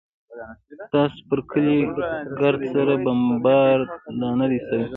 [0.87, 1.77] ستاسو پر کلي
[2.39, 3.89] ګرد سره بمبارد
[4.19, 4.85] لا نه دى سوى.